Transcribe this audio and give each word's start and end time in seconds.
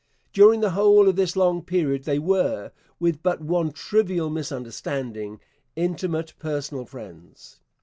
During 0.33 0.61
the 0.61 0.71
whole 0.71 1.07
of 1.07 1.15
this 1.15 1.35
long 1.35 1.61
period 1.63 2.05
they 2.05 2.17
were, 2.17 2.71
with 2.99 3.21
but 3.21 3.39
one 3.39 3.71
trivial 3.71 4.31
misunderstanding, 4.31 5.39
intimate 5.75 6.33
personal 6.39 6.85
friends. 6.85 7.59